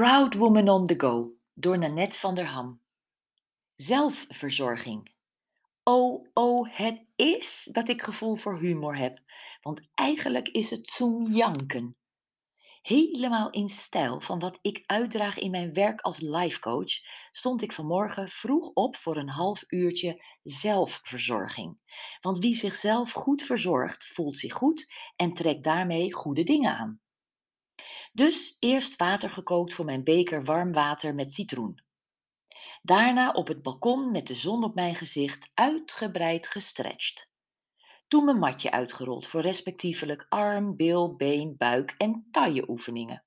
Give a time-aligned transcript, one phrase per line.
[0.00, 2.80] Proud Woman on the Go door Nanette van der Ham.
[3.74, 5.12] Zelfverzorging.
[5.82, 9.20] Oh, oh, het is dat ik gevoel voor humor heb,
[9.62, 11.96] want eigenlijk is het zo'n janken.
[12.82, 16.92] Helemaal in stijl van wat ik uitdraag in mijn werk als lifecoach,
[17.30, 21.78] stond ik vanmorgen vroeg op voor een half uurtje zelfverzorging.
[22.20, 27.00] Want wie zichzelf goed verzorgt, voelt zich goed en trekt daarmee goede dingen aan.
[28.12, 31.82] Dus eerst water gekookt voor mijn beker warm water met citroen.
[32.82, 37.28] Daarna op het balkon met de zon op mijn gezicht uitgebreid gestretched.
[38.08, 43.24] Toen mijn matje uitgerold voor respectievelijk arm, bil, been, buik en tailleoefeningen.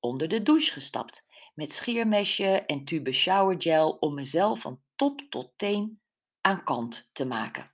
[0.00, 6.00] Onder de douche gestapt met scheermesje en tube showergel om mezelf van top tot teen
[6.40, 7.72] aan kant te maken.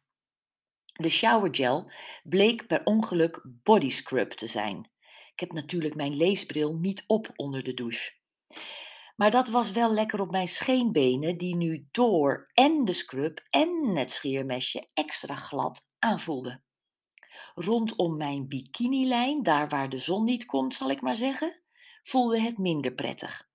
[0.93, 1.91] De showergel
[2.23, 4.91] bleek per ongeluk body scrub te zijn.
[5.41, 8.13] Ik heb natuurlijk mijn leesbril niet op onder de douche.
[9.17, 13.97] Maar dat was wel lekker op mijn scheenbenen, die nu door en de scrub en
[13.97, 16.65] het scheermesje extra glad aanvoelden.
[17.55, 21.63] Rondom mijn bikinilijn, daar waar de zon niet komt, zal ik maar zeggen,
[22.03, 23.49] voelde het minder prettig.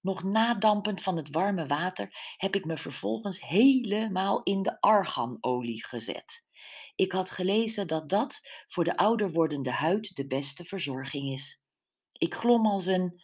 [0.00, 6.50] Nog nadampend van het warme water heb ik me vervolgens helemaal in de arganolie gezet.
[6.94, 11.64] Ik had gelezen dat dat voor de ouder wordende huid de beste verzorging is.
[12.12, 13.22] Ik glom als een.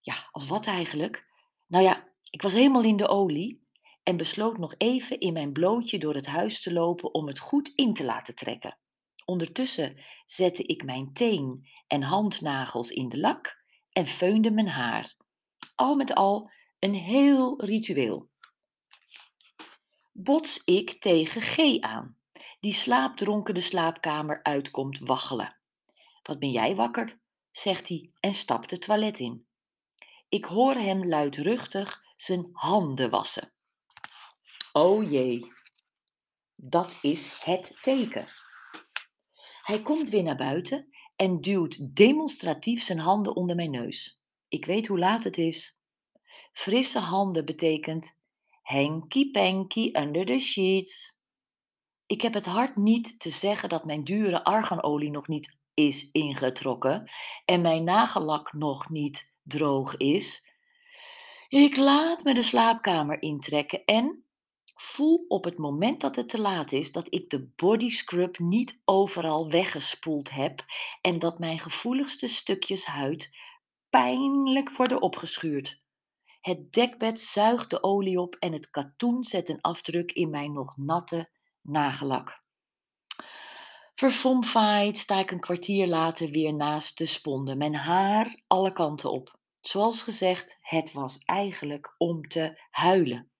[0.00, 1.26] Ja, als wat eigenlijk?
[1.66, 3.66] Nou ja, ik was helemaal in de olie
[4.02, 7.68] en besloot nog even in mijn blootje door het huis te lopen om het goed
[7.68, 8.78] in te laten trekken.
[9.24, 15.16] Ondertussen zette ik mijn teen en handnagels in de lak en feunde mijn haar.
[15.74, 18.30] Al met al een heel ritueel.
[20.12, 22.21] Bots ik tegen G aan
[22.62, 25.58] die slaapdronken de slaapkamer uitkomt waggelen.
[26.22, 27.20] Wat ben jij wakker?
[27.50, 29.46] zegt hij en stapt het toilet in.
[30.28, 33.52] Ik hoor hem luidruchtig zijn handen wassen.
[34.72, 35.52] O jee,
[36.54, 38.26] dat is het teken.
[39.62, 44.22] Hij komt weer naar buiten en duwt demonstratief zijn handen onder mijn neus.
[44.48, 45.78] Ik weet hoe laat het is.
[46.52, 48.16] Frisse handen betekent
[48.62, 51.20] hanky panky under the sheets.
[52.12, 57.10] Ik heb het hart niet te zeggen dat mijn dure arganolie nog niet is ingetrokken
[57.44, 60.48] en mijn nagellak nog niet droog is.
[61.48, 64.24] Ik laat me de slaapkamer intrekken en
[64.74, 68.80] voel op het moment dat het te laat is dat ik de body scrub niet
[68.84, 70.64] overal weggespoeld heb
[71.00, 73.36] en dat mijn gevoeligste stukjes huid
[73.90, 75.80] pijnlijk worden opgeschuurd.
[76.40, 80.76] Het dekbed zuigt de olie op en het katoen zet een afdruk in mijn nog
[80.76, 81.30] natte
[81.62, 82.40] nagellak.
[83.94, 89.38] Verfomfaaid sta ik een kwartier later weer naast de sponde, mijn haar alle kanten op.
[89.54, 93.30] Zoals gezegd, het was eigenlijk om te huilen.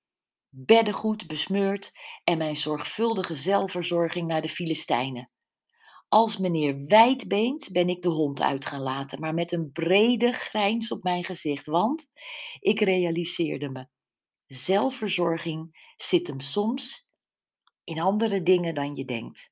[0.48, 1.92] Beddengoed besmeurd
[2.24, 5.30] en mijn zorgvuldige zelfverzorging naar de Filistijnen.
[6.08, 10.92] Als meneer Wijdbeens ben ik de hond uit gaan laten, maar met een brede grijns
[10.92, 12.10] op mijn gezicht, want
[12.58, 13.86] ik realiseerde me.
[14.46, 17.10] Zelfverzorging zit hem soms
[17.84, 19.51] in andere dingen dan je denkt.